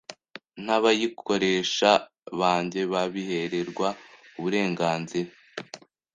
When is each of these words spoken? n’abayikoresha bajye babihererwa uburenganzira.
n’abayikoresha 0.65 1.91
bajye 2.39 2.81
babihererwa 2.93 3.87
uburenganzira. 4.37 5.31